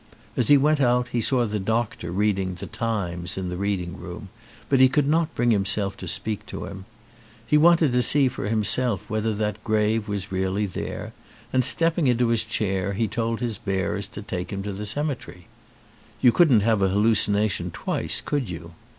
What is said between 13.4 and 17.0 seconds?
his bearers to take him to the cemetery. You couldn't have an